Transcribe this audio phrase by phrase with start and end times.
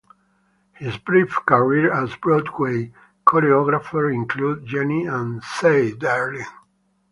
[0.77, 2.91] His brief career as a Broadway
[3.23, 6.43] choreographer included "Jennie" and "Say, Darling".